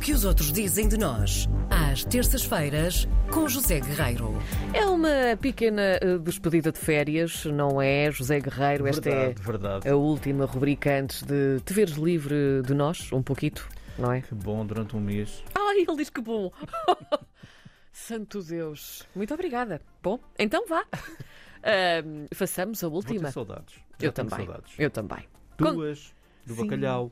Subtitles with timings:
[0.00, 4.32] que os outros dizem de nós, às terças-feiras, com José Guerreiro.
[4.72, 8.86] É uma pequena eh, despedida de férias, não é, José Guerreiro?
[8.86, 9.88] Esta Verdade, é verdade.
[9.88, 14.20] a última rubrica antes de te veres livre de nós, um pouquito, não é?
[14.22, 15.42] Que bom durante um mês.
[15.54, 16.50] Ai, ele diz que bom!
[17.92, 19.02] Santo Deus!
[19.14, 19.80] Muito obrigada.
[20.02, 20.84] Bom, então vá.
[21.62, 23.32] Ahm, façamos a Vou ter última.
[23.32, 23.74] saudades.
[24.00, 24.46] Eu Já também.
[24.46, 24.72] saudades.
[24.78, 25.24] Eu também.
[25.58, 26.14] Duas
[26.46, 26.62] do Sim.
[26.62, 27.10] bacalhau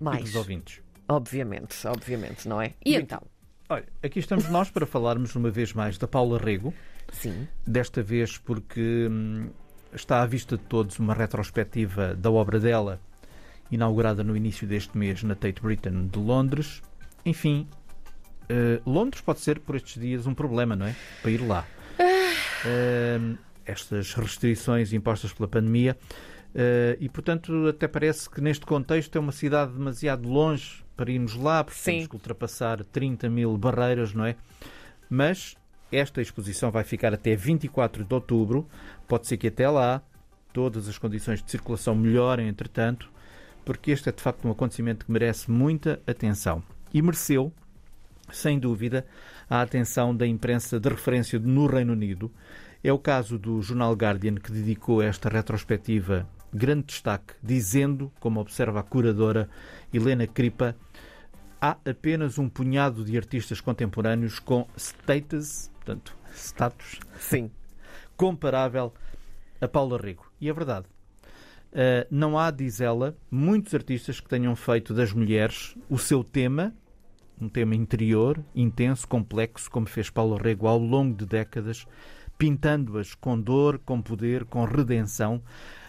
[0.00, 0.22] e Mais.
[0.24, 0.83] dos ouvintes.
[1.08, 2.72] Obviamente, obviamente, não é?
[2.84, 3.04] E Muito.
[3.04, 3.22] então?
[3.68, 6.72] Olha, aqui estamos nós para falarmos uma vez mais da Paula Rego.
[7.12, 7.46] Sim.
[7.66, 9.50] Desta vez porque hum,
[9.92, 13.00] está à vista de todos uma retrospectiva da obra dela,
[13.70, 16.82] inaugurada no início deste mês na Tate Britain de Londres.
[17.24, 17.66] Enfim,
[18.48, 20.94] eh, Londres pode ser por estes dias um problema, não é?
[21.22, 21.66] Para ir lá.
[22.66, 25.96] Hum, estas restrições impostas pela pandemia.
[26.54, 31.34] eh, e, portanto, até parece que neste contexto é uma cidade demasiado longe para irmos
[31.34, 31.92] lá, porque Sim.
[31.92, 34.36] temos que ultrapassar 30 mil barreiras, não é?
[35.08, 35.56] Mas
[35.90, 38.68] esta exposição vai ficar até 24 de outubro.
[39.06, 40.02] Pode ser que até lá
[40.52, 43.10] todas as condições de circulação melhorem, entretanto,
[43.64, 46.62] porque este é de facto um acontecimento que merece muita atenção.
[46.92, 47.52] E mereceu,
[48.30, 49.04] sem dúvida,
[49.50, 52.30] a atenção da imprensa de referência no Reino Unido.
[52.82, 58.80] É o caso do jornal Guardian que dedicou esta retrospectiva grande destaque, dizendo, como observa
[58.80, 59.48] a curadora
[59.92, 60.76] Helena Cripa,
[61.60, 67.50] há apenas um punhado de artistas contemporâneos com status, portanto, status Sim.
[68.16, 68.92] comparável
[69.60, 70.30] a Paula Rego.
[70.40, 70.86] E é verdade.
[71.72, 76.72] Uh, não há, diz ela, muitos artistas que tenham feito das mulheres o seu tema,
[77.40, 81.84] um tema interior, intenso, complexo, como fez Paula Rego ao longo de décadas,
[82.38, 85.42] pintando-as com dor, com poder, com redenção.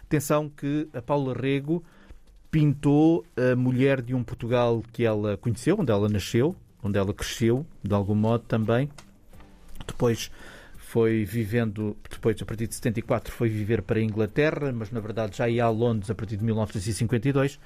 [0.07, 1.83] Atenção que a Paula Rego
[2.51, 7.65] pintou a mulher de um Portugal que ela conheceu, onde ela nasceu, onde ela cresceu,
[7.83, 8.89] de algum modo também.
[9.85, 10.31] Depois
[10.77, 15.35] foi vivendo, depois a partir de 74 foi viver para a Inglaterra, mas na verdade
[15.37, 17.59] já ia a Londres a partir de 1952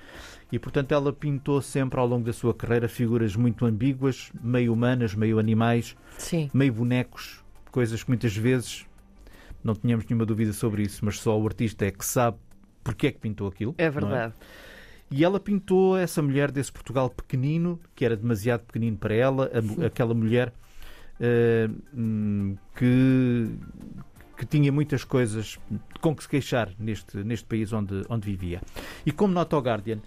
[0.51, 5.13] e portanto ela pintou sempre ao longo da sua carreira figuras muito ambíguas, meio humanas,
[5.13, 6.49] meio animais, Sim.
[6.51, 8.87] meio bonecos, coisas que muitas vezes
[9.63, 12.37] não tínhamos nenhuma dúvida sobre isso, mas só o artista é que sabe
[12.83, 13.75] porque é que pintou aquilo.
[13.77, 14.33] É não verdade.
[15.11, 19.85] e ela pintou essa mulher desse Portugal pequenino, que era demasiado pequenino para ela, a
[19.85, 20.53] aquela mulher
[21.93, 23.49] hum, que,
[24.37, 25.59] que tinha muitas coisas
[26.01, 28.61] com que se queixar neste, neste país onde, onde vivia.
[29.05, 29.99] E como nota o Guardian,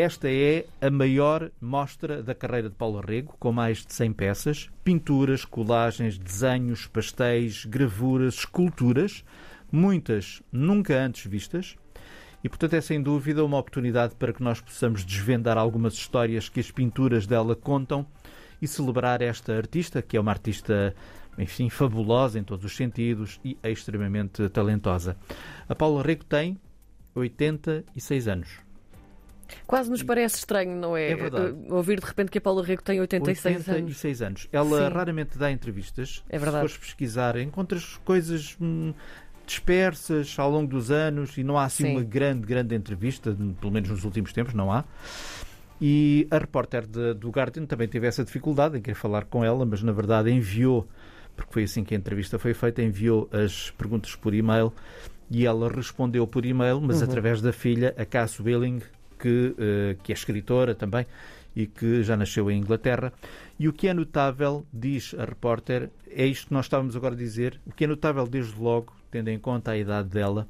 [0.00, 4.70] esta é a maior mostra da carreira de Paulo Rego, com mais de 100 peças,
[4.82, 9.24] pinturas, colagens, desenhos, pastéis, gravuras, esculturas,
[9.70, 11.76] muitas nunca antes vistas,
[12.42, 16.58] e, portanto, é sem dúvida uma oportunidade para que nós possamos desvendar algumas histórias que
[16.58, 18.04] as pinturas dela contam
[18.60, 20.92] e celebrar esta artista, que é uma artista,
[21.38, 25.16] enfim, fabulosa em todos os sentidos e extremamente talentosa.
[25.68, 26.58] A Paula Rego tem
[27.14, 28.63] 86 anos.
[29.66, 31.10] Quase nos parece estranho, não é?
[31.10, 31.54] É verdade.
[31.68, 33.68] Eh, Ouvir de repente que a Paula Rego tem 86 anos.
[33.68, 34.48] 86 anos.
[34.52, 34.94] Ela Sim.
[34.94, 36.22] raramente dá entrevistas.
[36.28, 36.66] É verdade.
[36.68, 38.92] Se fores pesquisar, encontras coisas hum,
[39.46, 41.90] dispersas ao longo dos anos e não há assim Sim.
[41.92, 44.84] uma grande, grande entrevista, pelo menos nos últimos tempos, não há.
[45.80, 49.66] E a repórter de- do Guardian também teve essa dificuldade em querer falar com ela,
[49.66, 50.88] mas na verdade enviou,
[51.36, 54.72] porque foi assim que a entrevista foi feita, enviou as perguntas por e-mail
[55.30, 57.04] e ela respondeu por e-mail, mas Uhum.
[57.08, 58.80] através da filha, a Cass Willing,
[59.24, 61.06] que, eh, que é escritora também
[61.56, 63.10] e que já nasceu em Inglaterra.
[63.58, 67.18] E o que é notável, diz a repórter, é isto que nós estávamos agora a
[67.18, 70.46] dizer, o que é notável desde logo, tendo em conta a idade dela,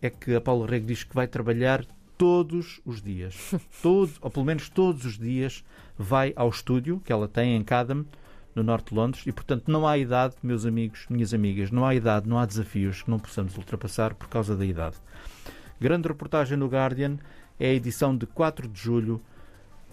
[0.00, 1.84] é que a Paula Rego diz que vai trabalhar
[2.16, 3.54] todos os dias.
[3.82, 5.62] Todos, ou pelo menos todos os dias,
[5.96, 8.06] vai ao estúdio que ela tem em Cadam,
[8.54, 11.94] no norte de Londres, e portanto não há idade, meus amigos, minhas amigas, não há
[11.94, 14.96] idade, não há desafios que não possamos ultrapassar por causa da idade.
[15.80, 17.18] Grande reportagem no Guardian,
[17.58, 19.20] é a edição de 4 de julho.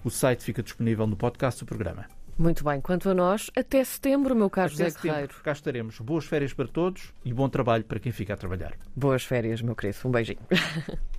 [0.03, 2.05] O site fica disponível no podcast do programa.
[2.37, 2.81] Muito bem.
[2.81, 5.27] Quanto a nós, até setembro, meu caro Até José Guerreiro.
[5.27, 5.99] setembro, cá estaremos.
[5.99, 8.73] Boas férias para todos e bom trabalho para quem fica a trabalhar.
[8.95, 9.97] Boas férias, meu querido.
[10.05, 10.39] Um beijinho.